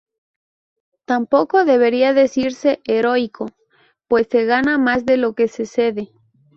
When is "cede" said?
5.67-6.11